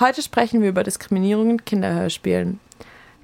[0.00, 2.60] Heute sprechen wir über Diskriminierung in Kinderhörspielen.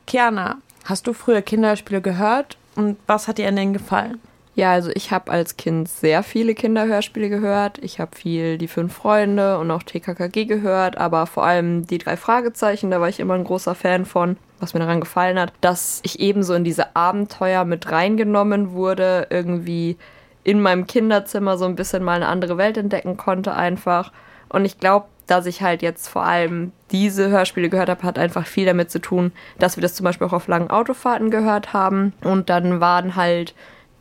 [0.08, 4.20] Kiana, hast du früher Kinderhörspiele gehört und was hat dir an denen gefallen?
[4.56, 7.78] Ja, also ich habe als Kind sehr viele Kinderhörspiele gehört.
[7.78, 12.16] Ich habe viel die fünf Freunde und auch TKKG gehört, aber vor allem die drei
[12.16, 14.36] Fragezeichen, da war ich immer ein großer Fan von.
[14.58, 19.96] Was mir daran gefallen hat, dass ich ebenso in diese Abenteuer mit reingenommen wurde, irgendwie
[20.42, 24.10] in meinem Kinderzimmer so ein bisschen mal eine andere Welt entdecken konnte einfach.
[24.48, 28.46] Und ich glaube, dass ich halt jetzt vor allem diese Hörspiele gehört habe, hat einfach
[28.46, 32.12] viel damit zu tun, dass wir das zum Beispiel auch auf langen Autofahrten gehört haben.
[32.22, 33.54] Und dann waren halt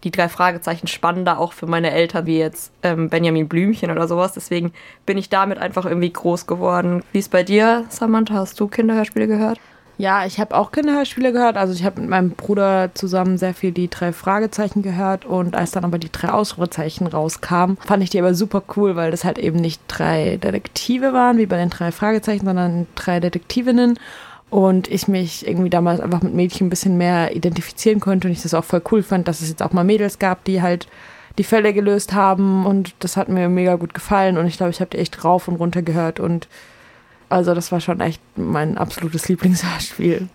[0.04, 4.34] die drei Fragezeichen spannender auch für meine Eltern, wie jetzt ähm, Benjamin Blümchen oder sowas.
[4.34, 4.74] Deswegen
[5.06, 7.04] bin ich damit einfach irgendwie groß geworden.
[7.14, 8.36] Wie ist bei dir, Samantha?
[8.36, 9.60] Hast du Kinderhörspiele gehört?
[9.98, 11.56] Ja, ich habe auch Kinderhörspiele gehört.
[11.56, 15.24] Also ich habe mit meinem Bruder zusammen sehr viel die drei Fragezeichen gehört.
[15.24, 19.12] Und als dann aber die drei Ausrufezeichen rauskamen, fand ich die aber super cool, weil
[19.12, 24.00] das halt eben nicht drei Detektive waren, wie bei den drei Fragezeichen, sondern drei Detektivinnen.
[24.50, 28.28] Und ich mich irgendwie damals einfach mit Mädchen ein bisschen mehr identifizieren konnte.
[28.28, 30.62] Und ich das auch voll cool fand, dass es jetzt auch mal Mädels gab, die
[30.62, 30.88] halt
[31.38, 32.66] die Fälle gelöst haben.
[32.66, 34.38] Und das hat mir mega gut gefallen.
[34.38, 36.20] Und ich glaube, ich habe die echt rauf und runter gehört.
[36.20, 36.48] Und
[37.34, 40.28] also das war schon echt mein absolutes Lieblingshörspiel.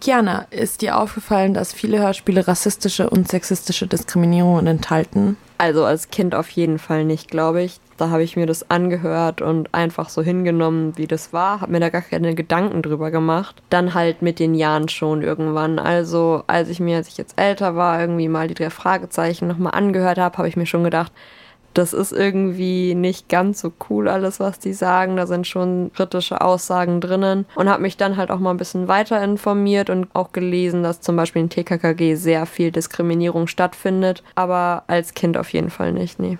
[0.00, 5.36] Kiana, ist dir aufgefallen, dass viele Hörspiele rassistische und sexistische Diskriminierungen enthalten?
[5.58, 7.80] Also als Kind auf jeden Fall nicht, glaube ich.
[7.96, 11.80] Da habe ich mir das angehört und einfach so hingenommen, wie das war, habe mir
[11.80, 13.62] da gar keine Gedanken drüber gemacht.
[13.70, 15.78] Dann halt mit den Jahren schon irgendwann.
[15.78, 19.74] Also als ich mir, als ich jetzt älter war, irgendwie mal die drei Fragezeichen nochmal
[19.74, 21.12] angehört habe, habe ich mir schon gedacht,
[21.74, 25.16] das ist irgendwie nicht ganz so cool alles, was die sagen.
[25.16, 28.88] Da sind schon kritische Aussagen drinnen und habe mich dann halt auch mal ein bisschen
[28.88, 34.84] weiter informiert und auch gelesen, dass zum Beispiel in TKKG sehr viel Diskriminierung stattfindet, aber
[34.86, 36.38] als Kind auf jeden Fall nicht, nee.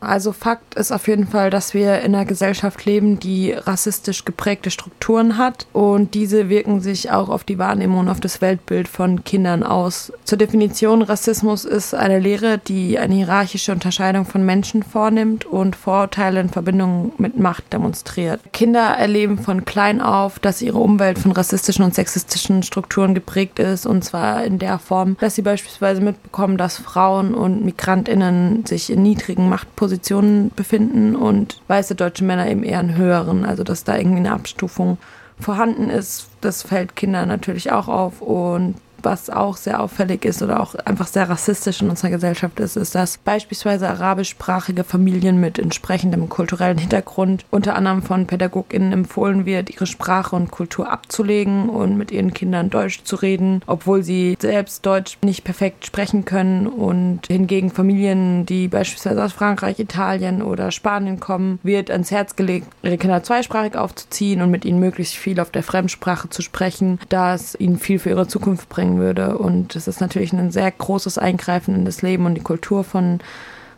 [0.00, 4.70] Also Fakt ist auf jeden Fall, dass wir in einer Gesellschaft leben, die rassistisch geprägte
[4.70, 9.24] Strukturen hat und diese wirken sich auch auf die Wahrnehmung und auf das Weltbild von
[9.24, 10.12] Kindern aus.
[10.24, 16.40] Zur Definition Rassismus ist eine Lehre, die eine hierarchische Unterscheidung von Menschen vornimmt und Vorurteile
[16.40, 18.40] in Verbindung mit Macht demonstriert.
[18.52, 23.84] Kinder erleben von klein auf, dass ihre Umwelt von rassistischen und sexistischen Strukturen geprägt ist
[23.84, 29.02] und zwar in der Form, dass sie beispielsweise mitbekommen, dass Frauen und Migrantinnen sich in
[29.02, 33.96] niedrigen Machtpositionen Positionen befinden und weiße deutsche Männer eben eher in höheren, also dass da
[33.96, 34.98] irgendwie eine Abstufung
[35.40, 36.28] vorhanden ist.
[36.40, 41.06] Das fällt Kindern natürlich auch auf und was auch sehr auffällig ist oder auch einfach
[41.06, 47.44] sehr rassistisch in unserer Gesellschaft ist, ist, dass beispielsweise arabischsprachige Familien mit entsprechendem kulturellen Hintergrund
[47.50, 52.70] unter anderem von PädagogInnen empfohlen wird, ihre Sprache und Kultur abzulegen und mit ihren Kindern
[52.70, 56.66] Deutsch zu reden, obwohl sie selbst Deutsch nicht perfekt sprechen können.
[56.66, 62.68] Und hingegen Familien, die beispielsweise aus Frankreich, Italien oder Spanien kommen, wird ans Herz gelegt,
[62.82, 67.34] ihre Kinder zweisprachig aufzuziehen und mit ihnen möglichst viel auf der Fremdsprache zu sprechen, da
[67.34, 69.38] es ihnen viel für ihre Zukunft bringt bringen würde.
[69.38, 73.20] Und es ist natürlich ein sehr großes Eingreifen in das Leben und die Kultur von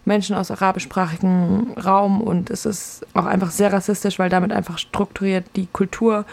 [0.05, 2.21] Menschen aus arabischsprachigem Raum.
[2.21, 6.25] Und es ist auch einfach sehr rassistisch, weil damit einfach strukturiert die Kultur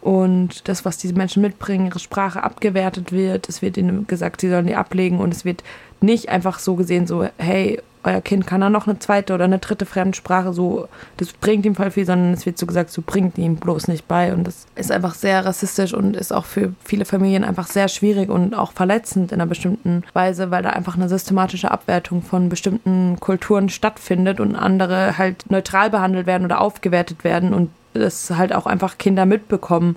[0.00, 3.48] und das, was diese Menschen mitbringen, ihre Sprache abgewertet wird.
[3.48, 5.64] Es wird ihnen gesagt, sie sollen die ablegen und es wird
[6.00, 9.58] nicht einfach so gesehen, so, hey, euer Kind kann dann noch eine zweite oder eine
[9.58, 13.36] dritte Fremdsprache, so, das bringt ihm voll viel, sondern es wird so gesagt, so bringt
[13.36, 14.32] ihm bloß nicht bei.
[14.32, 18.30] Und das ist einfach sehr rassistisch und ist auch für viele Familien einfach sehr schwierig
[18.30, 23.18] und auch verletzend in einer bestimmten Weise, weil da einfach eine systematische Abwertung von bestimmten
[23.20, 28.66] Kulturen stattfindet und andere halt neutral behandelt werden oder aufgewertet werden und das halt auch
[28.66, 29.96] einfach Kinder mitbekommen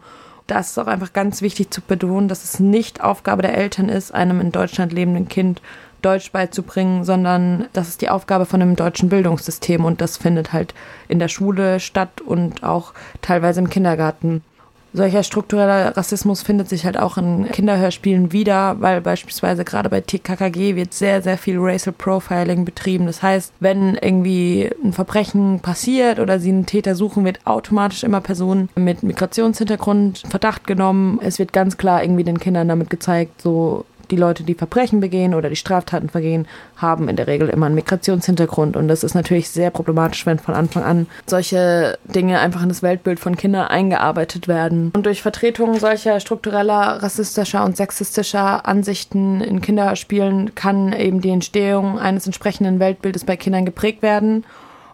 [0.49, 3.89] da ist es auch einfach ganz wichtig zu betonen, dass es nicht Aufgabe der Eltern
[3.89, 5.61] ist, einem in Deutschland lebenden Kind
[6.01, 10.73] Deutsch beizubringen, sondern das ist die Aufgabe von einem deutschen Bildungssystem und das findet halt
[11.07, 14.43] in der Schule statt und auch teilweise im Kindergarten.
[14.91, 20.75] Solcher struktureller Rassismus findet sich halt auch in Kinderhörspielen wieder, weil beispielsweise gerade bei TKKG
[20.75, 23.05] wird sehr, sehr viel Racial Profiling betrieben.
[23.05, 28.19] Das heißt, wenn irgendwie ein Verbrechen passiert oder sie einen Täter suchen, wird automatisch immer
[28.19, 31.19] Personen mit Migrationshintergrund Verdacht genommen.
[31.21, 35.33] Es wird ganz klar irgendwie den Kindern damit gezeigt, so die Leute, die Verbrechen begehen
[35.33, 36.47] oder die Straftaten vergehen,
[36.77, 38.75] haben in der Regel immer einen Migrationshintergrund.
[38.75, 42.83] Und das ist natürlich sehr problematisch, wenn von Anfang an solche Dinge einfach in das
[42.83, 44.91] Weltbild von Kindern eingearbeitet werden.
[44.95, 51.99] Und durch Vertretung solcher struktureller, rassistischer und sexistischer Ansichten in Kinderspielen kann eben die Entstehung
[51.99, 54.45] eines entsprechenden Weltbildes bei Kindern geprägt werden.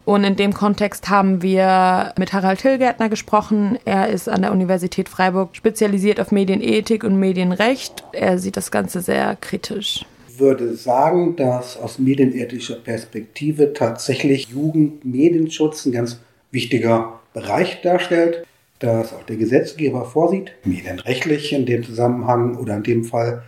[0.05, 3.79] Und in dem Kontext haben wir mit Harald Hillgärtner gesprochen.
[3.85, 8.03] Er ist an der Universität Freiburg spezialisiert auf Medienethik und Medienrecht.
[8.11, 10.05] Er sieht das Ganze sehr kritisch.
[10.29, 16.19] Ich würde sagen, dass aus medienethischer Perspektive tatsächlich Jugendmedienschutz ein ganz
[16.51, 18.45] wichtiger Bereich darstellt.
[18.79, 23.41] dass auch der Gesetzgeber vorsieht, medienrechtlich in dem Zusammenhang oder in dem Fall,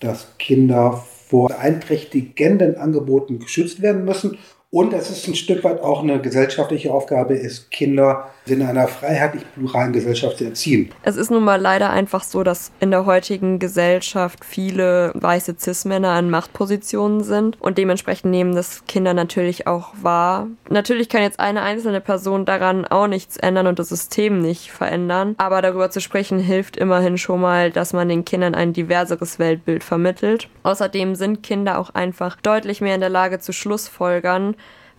[0.00, 4.36] dass Kinder vor beeinträchtigenden Angeboten geschützt werden müssen
[4.70, 10.38] und es ein Stück weit auch eine gesellschaftliche Aufgabe ist, Kinder in einer freiheitlich-pluralen Gesellschaft
[10.38, 10.90] zu erziehen.
[11.02, 16.18] Es ist nun mal leider einfach so, dass in der heutigen Gesellschaft viele weiße Cis-Männer
[16.18, 20.48] in Machtpositionen sind und dementsprechend nehmen das Kinder natürlich auch wahr.
[20.68, 25.36] Natürlich kann jetzt eine einzelne Person daran auch nichts ändern und das System nicht verändern,
[25.38, 29.82] aber darüber zu sprechen hilft immerhin schon mal, dass man den Kindern ein diverseres Weltbild
[29.82, 30.48] vermittelt.
[30.64, 34.54] Außerdem sind Kinder auch einfach deutlich mehr in der Lage zu Schlussfolgern,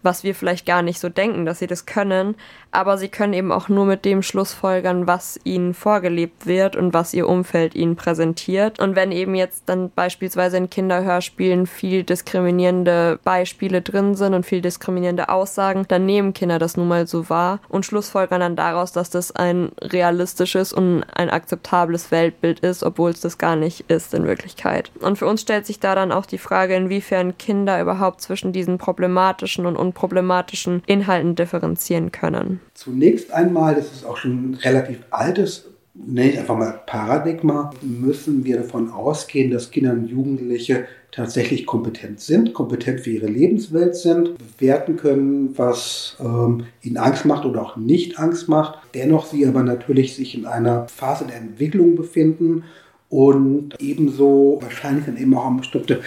[0.08, 2.36] was wir vielleicht gar nicht so denken, dass sie das können,
[2.72, 7.14] aber sie können eben auch nur mit dem Schlussfolgern, was ihnen vorgelebt wird und was
[7.14, 8.80] ihr Umfeld ihnen präsentiert.
[8.80, 14.62] Und wenn eben jetzt dann beispielsweise in Kinderhörspielen viel diskriminierende Beispiele drin sind und viel
[14.62, 19.10] diskriminierende Aussagen, dann nehmen Kinder das nun mal so wahr und schlussfolgern dann daraus, dass
[19.10, 24.26] das ein realistisches und ein akzeptables Weltbild ist, obwohl es das gar nicht ist in
[24.26, 24.92] Wirklichkeit.
[25.02, 28.78] Und für uns stellt sich da dann auch die Frage, inwiefern Kinder überhaupt zwischen diesen
[28.78, 32.57] problematischen und unproblematischen Inhalten differenzieren können.
[32.74, 38.46] Zunächst einmal, das ist auch schon ein relativ altes, nenne ich einfach mal Paradigma, müssen
[38.46, 44.38] wir davon ausgehen, dass Kinder und Jugendliche tatsächlich kompetent sind, kompetent für ihre Lebenswelt sind,
[44.38, 48.80] bewerten können, was ähm, ihnen Angst macht oder auch nicht Angst macht.
[48.94, 52.64] Dennoch sie aber natürlich sich in einer Phase der Entwicklung befinden
[53.10, 56.02] und ebenso wahrscheinlich dann eben auch an bestimmte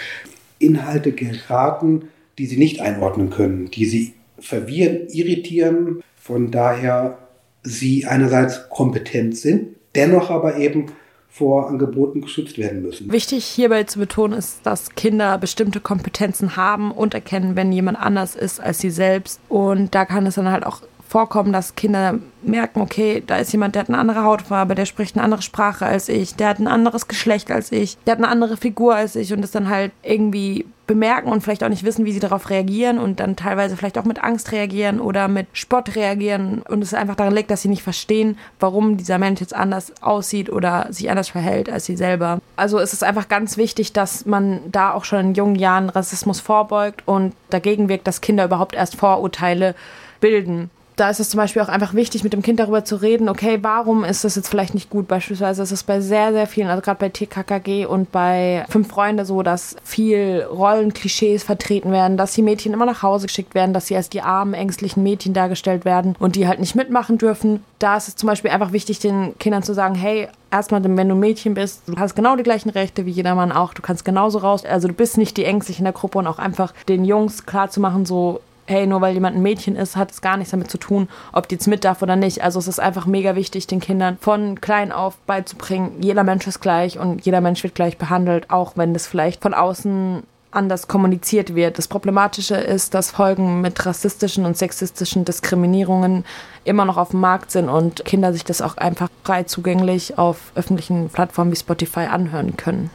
[0.58, 2.02] Inhalte geraten,
[2.38, 7.18] die sie nicht einordnen können, die sie verwirren, irritieren, von daher
[7.62, 10.86] sie einerseits kompetent sind, dennoch aber eben
[11.28, 13.10] vor Angeboten geschützt werden müssen.
[13.12, 18.34] Wichtig hierbei zu betonen ist, dass Kinder bestimmte Kompetenzen haben und erkennen, wenn jemand anders
[18.34, 19.40] ist als sie selbst.
[19.48, 23.74] Und da kann es dann halt auch vorkommen, dass Kinder merken, okay, da ist jemand,
[23.74, 26.68] der hat eine andere Hautfarbe, der spricht eine andere Sprache als ich, der hat ein
[26.68, 29.90] anderes Geschlecht als ich, der hat eine andere Figur als ich und das dann halt
[30.04, 33.98] irgendwie bemerken und vielleicht auch nicht wissen, wie sie darauf reagieren und dann teilweise vielleicht
[33.98, 37.68] auch mit Angst reagieren oder mit Spott reagieren und es einfach daran liegt, dass sie
[37.68, 42.38] nicht verstehen, warum dieser Mensch jetzt anders aussieht oder sich anders verhält als sie selber.
[42.54, 46.38] Also es ist einfach ganz wichtig, dass man da auch schon in jungen Jahren Rassismus
[46.38, 49.74] vorbeugt und dagegen wirkt, dass Kinder überhaupt erst Vorurteile
[50.20, 50.70] bilden
[51.00, 53.58] da ist es zum Beispiel auch einfach wichtig, mit dem Kind darüber zu reden, okay,
[53.62, 55.08] warum ist das jetzt vielleicht nicht gut?
[55.08, 59.24] Beispielsweise ist es bei sehr, sehr vielen, also gerade bei TKKG und bei Fünf Freunde
[59.24, 63.86] so, dass viel Rollenklischees vertreten werden, dass die Mädchen immer nach Hause geschickt werden, dass
[63.86, 67.64] sie als die armen, ängstlichen Mädchen dargestellt werden und die halt nicht mitmachen dürfen.
[67.78, 71.14] Da ist es zum Beispiel einfach wichtig, den Kindern zu sagen, hey, erstmal, wenn du
[71.14, 74.40] Mädchen bist, du hast genau die gleichen Rechte wie jeder Mann auch, du kannst genauso
[74.40, 77.46] raus, also du bist nicht die ängstliche in der Gruppe und auch einfach den Jungs
[77.46, 80.78] klarzumachen, so, hey, nur weil jemand ein Mädchen ist, hat es gar nichts damit zu
[80.78, 82.42] tun, ob die jetzt mit darf oder nicht.
[82.42, 86.60] Also es ist einfach mega wichtig, den Kindern von klein auf beizubringen, jeder Mensch ist
[86.60, 90.22] gleich und jeder Mensch wird gleich behandelt, auch wenn das vielleicht von außen
[90.52, 91.78] anders kommuniziert wird.
[91.78, 96.24] Das Problematische ist, dass Folgen mit rassistischen und sexistischen Diskriminierungen
[96.64, 100.52] immer noch auf dem Markt sind und Kinder sich das auch einfach frei zugänglich auf
[100.54, 102.90] öffentlichen Plattformen wie Spotify anhören können.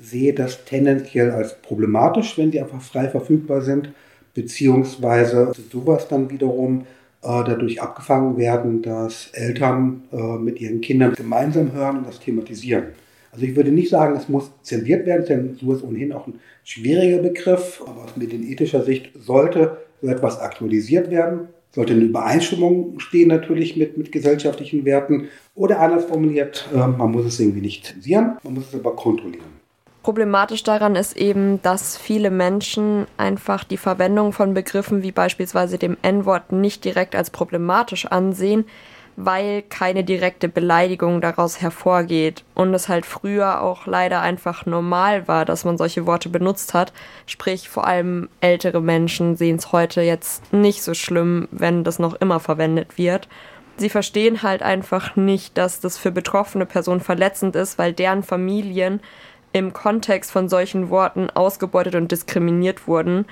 [0.00, 3.90] Sehe das tendenziell als problematisch, wenn die einfach frei verfügbar sind
[4.38, 6.82] beziehungsweise sowas dann wiederum
[7.22, 12.84] äh, dadurch abgefangen werden, dass Eltern äh, mit ihren Kindern gemeinsam hören und das thematisieren.
[13.32, 17.18] Also ich würde nicht sagen, es muss zensiert werden, Zensur ist ohnehin auch ein schwieriger
[17.18, 23.76] Begriff, aber aus medienethischer Sicht sollte so etwas aktualisiert werden, sollte eine Übereinstimmung stehen natürlich
[23.76, 28.54] mit, mit gesellschaftlichen Werten oder anders formuliert, äh, man muss es irgendwie nicht zensieren, man
[28.54, 29.58] muss es aber kontrollieren.
[30.08, 35.98] Problematisch daran ist eben, dass viele Menschen einfach die Verwendung von Begriffen wie beispielsweise dem
[36.00, 38.64] N-Wort nicht direkt als problematisch ansehen,
[39.16, 45.44] weil keine direkte Beleidigung daraus hervorgeht und es halt früher auch leider einfach normal war,
[45.44, 46.94] dass man solche Worte benutzt hat.
[47.26, 52.14] Sprich, vor allem ältere Menschen sehen es heute jetzt nicht so schlimm, wenn das noch
[52.14, 53.28] immer verwendet wird.
[53.76, 59.00] Sie verstehen halt einfach nicht, dass das für betroffene Personen verletzend ist, weil deren Familien
[59.52, 63.26] im Kontext von solchen Worten ausgebeutet und diskriminiert wurden.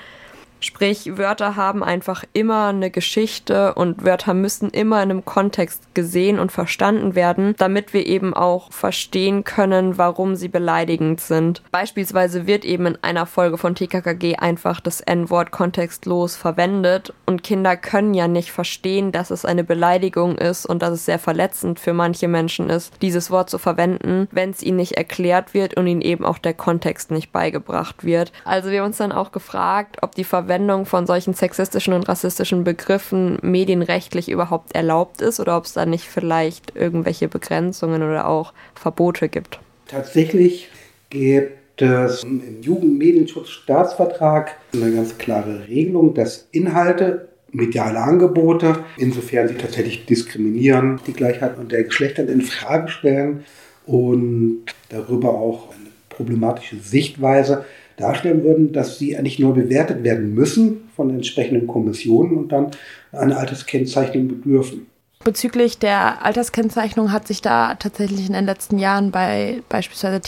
[0.61, 6.39] Sprich, Wörter haben einfach immer eine Geschichte und Wörter müssen immer in einem Kontext gesehen
[6.39, 11.63] und verstanden werden, damit wir eben auch verstehen können, warum sie beleidigend sind.
[11.73, 17.77] Beispielsweise wird eben in einer Folge von TKKG einfach das N-Wort kontextlos verwendet und Kinder
[17.77, 21.93] können ja nicht verstehen, dass es eine Beleidigung ist und dass es sehr verletzend für
[21.93, 26.01] manche Menschen ist, dieses Wort zu verwenden, wenn es ihnen nicht erklärt wird und ihnen
[26.01, 28.33] eben auch der Kontext nicht beigebracht wird.
[28.45, 32.09] Also wir haben uns dann auch gefragt, ob die Verwendung Verwendung von solchen sexistischen und
[32.09, 38.29] rassistischen Begriffen medienrechtlich überhaupt erlaubt ist oder ob es da nicht vielleicht irgendwelche Begrenzungen oder
[38.29, 39.59] auch Verbote gibt.
[39.89, 40.69] Tatsächlich
[41.11, 50.07] gibt es im Jugendmedienschutzstaatsvertrag eine ganz klare Regelung, dass Inhalte mediale Angebote, insofern sie tatsächlich
[50.07, 53.45] diskriminieren, die Gleichheit der Geschlechter in Frage stellen
[53.85, 57.65] und darüber auch eine problematische Sichtweise
[57.97, 62.71] darstellen würden, dass sie eigentlich nur bewertet werden müssen von entsprechenden Kommissionen und dann
[63.13, 64.87] eine Alterskennzeichnung bedürfen.
[65.25, 70.21] Bezüglich der Alterskennzeichnung hat sich da tatsächlich in den letzten Jahren bei beispielsweise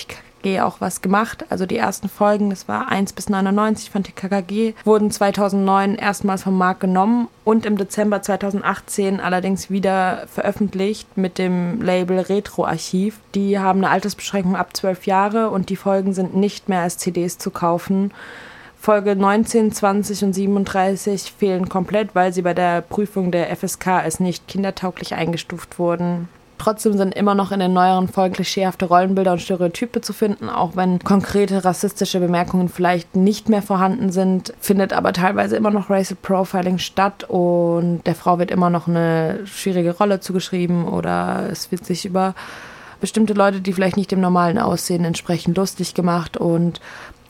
[0.61, 1.45] Auch was gemacht.
[1.51, 6.57] Also die ersten Folgen, das war 1 bis 99 von TKKG, wurden 2009 erstmals vom
[6.57, 13.21] Markt genommen und im Dezember 2018 allerdings wieder veröffentlicht mit dem Label Retroarchiv.
[13.35, 17.39] Die haben eine Altersbeschränkung ab 12 Jahre und die Folgen sind nicht mehr als CDs
[17.39, 18.13] zu kaufen.
[18.81, 24.21] Folge 19, 20 und 37 fehlen komplett, weil sie bei der Prüfung der FSK als
[24.21, 26.29] nicht kindertauglich eingestuft wurden.
[26.59, 30.75] Trotzdem sind immer noch in den neueren Folgen klischeehafte Rollenbilder und Stereotype zu finden, auch
[30.75, 36.19] wenn konkrete rassistische Bemerkungen vielleicht nicht mehr vorhanden sind, findet aber teilweise immer noch Racial
[36.21, 37.25] Profiling statt.
[37.29, 42.35] Und der Frau wird immer noch eine schwierige Rolle zugeschrieben oder es wird sich über
[43.01, 46.37] bestimmte Leute, die vielleicht nicht dem normalen Aussehen entsprechen, lustig gemacht.
[46.37, 46.81] Und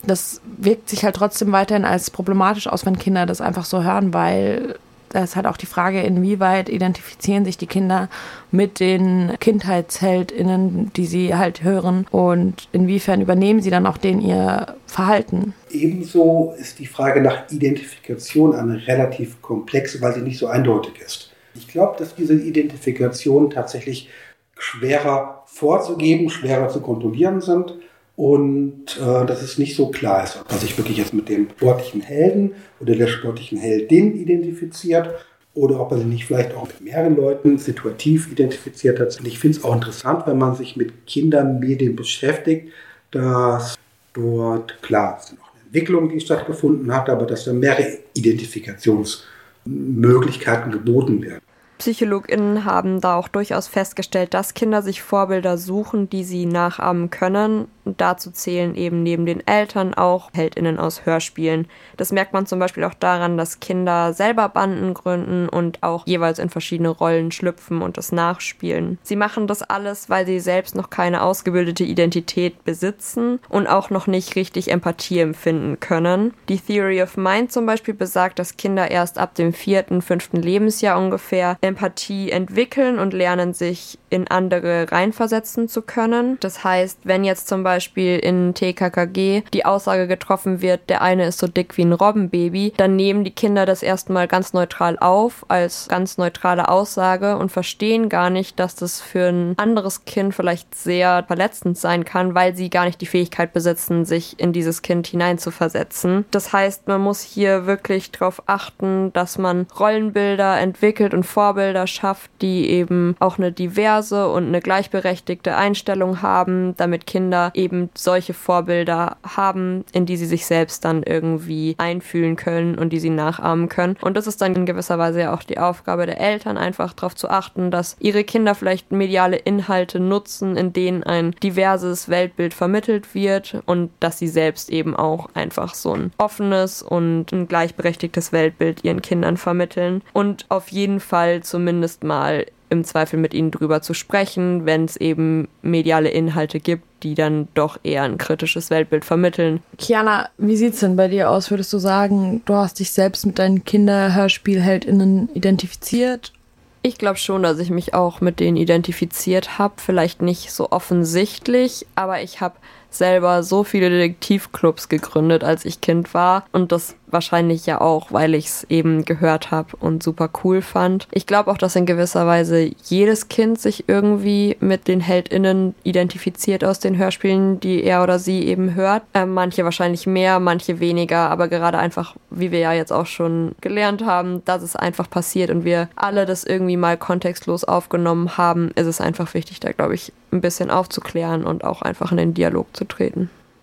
[0.03, 4.13] das wirkt sich halt trotzdem weiterhin als problematisch aus, wenn Kinder das einfach so hören,
[4.13, 4.75] weil
[5.09, 8.09] da ist halt auch die Frage, inwieweit identifizieren sich die Kinder
[8.51, 14.75] mit den KindheitsheldInnen, die sie halt hören und inwiefern übernehmen sie dann auch den ihr
[14.85, 15.53] Verhalten.
[15.71, 21.31] Ebenso ist die Frage nach Identifikation eine relativ komplexe, weil sie nicht so eindeutig ist.
[21.55, 24.09] Ich glaube, dass diese Identifikationen tatsächlich
[24.57, 27.75] schwerer vorzugeben, schwerer zu kontrollieren sind
[28.19, 31.47] und äh, dass es nicht so klar ist, ob man sich wirklich jetzt mit dem
[31.51, 35.09] sportlichen Helden oder der sportlichen Heldin identifiziert
[35.53, 39.17] oder ob er sich nicht vielleicht auch mit mehreren Leuten situativ identifiziert hat.
[39.17, 42.73] Und ich finde es auch interessant, wenn man sich mit Kindermedien beschäftigt,
[43.11, 43.75] dass
[44.11, 50.73] dort, klar, es ist noch eine Entwicklung, die stattgefunden hat, aber dass da mehrere Identifikationsmöglichkeiten
[50.73, 51.39] geboten werden.
[51.79, 57.69] PsychologInnen haben da auch durchaus festgestellt, dass Kinder sich Vorbilder suchen, die sie nachahmen können
[57.89, 61.67] und dazu zählen eben neben den Eltern auch HeldInnen aus Hörspielen.
[61.97, 66.37] Das merkt man zum Beispiel auch daran, dass Kinder selber Banden gründen und auch jeweils
[66.37, 68.99] in verschiedene Rollen schlüpfen und das nachspielen.
[69.01, 74.05] Sie machen das alles, weil sie selbst noch keine ausgebildete Identität besitzen und auch noch
[74.05, 76.35] nicht richtig Empathie empfinden können.
[76.47, 80.99] Die Theory of Mind zum Beispiel besagt, dass Kinder erst ab dem vierten, fünften Lebensjahr
[80.99, 86.37] ungefähr Empathie entwickeln und lernen, sich in andere reinversetzen zu können.
[86.39, 91.27] Das heißt, wenn jetzt zum Beispiel Beispiel in TKKG die Aussage getroffen wird, der eine
[91.27, 95.45] ist so dick wie ein Robbenbaby, dann nehmen die Kinder das erstmal ganz neutral auf
[95.47, 100.75] als ganz neutrale Aussage und verstehen gar nicht, dass das für ein anderes Kind vielleicht
[100.75, 105.07] sehr verletzend sein kann, weil sie gar nicht die Fähigkeit besitzen, sich in dieses Kind
[105.07, 106.25] hineinzuversetzen.
[106.31, 112.29] Das heißt, man muss hier wirklich darauf achten, dass man Rollenbilder entwickelt und Vorbilder schafft,
[112.41, 119.17] die eben auch eine diverse und eine gleichberechtigte Einstellung haben, damit Kinder eben solche Vorbilder
[119.23, 123.97] haben, in die sie sich selbst dann irgendwie einfühlen können und die sie nachahmen können.
[124.01, 127.15] Und das ist dann in gewisser Weise ja auch die Aufgabe der Eltern, einfach darauf
[127.15, 133.13] zu achten, dass ihre Kinder vielleicht mediale Inhalte nutzen, in denen ein diverses Weltbild vermittelt
[133.13, 138.83] wird und dass sie selbst eben auch einfach so ein offenes und ein gleichberechtigtes Weltbild
[138.85, 143.93] ihren Kindern vermitteln und auf jeden Fall zumindest mal im Zweifel mit ihnen drüber zu
[143.93, 149.61] sprechen, wenn es eben mediale Inhalte gibt, die dann doch eher ein kritisches Weltbild vermitteln.
[149.77, 151.49] Kiana, wie sieht's denn bei dir aus?
[151.49, 156.33] Würdest du sagen, du hast dich selbst mit deinen Kinderhörspielheldinnen identifiziert?
[156.81, 159.73] Ich glaube schon, dass ich mich auch mit denen identifiziert habe.
[159.77, 162.55] Vielleicht nicht so offensichtlich, aber ich habe
[162.89, 166.45] selber so viele Detektivclubs gegründet, als ich Kind war.
[166.51, 171.07] Und das wahrscheinlich ja auch, weil ich es eben gehört habe und super cool fand.
[171.11, 176.63] Ich glaube auch, dass in gewisser Weise jedes Kind sich irgendwie mit den HeldInnen identifiziert
[176.63, 179.03] aus den Hörspielen, die er oder sie eben hört.
[179.13, 183.55] Äh, manche wahrscheinlich mehr, manche weniger, aber gerade einfach, wie wir ja jetzt auch schon
[183.61, 188.71] gelernt haben, dass es einfach passiert und wir alle das irgendwie mal kontextlos aufgenommen haben,
[188.75, 192.33] ist es einfach wichtig, da glaube ich ein bisschen aufzuklären und auch einfach in den
[192.33, 193.29] Dialog zu treten.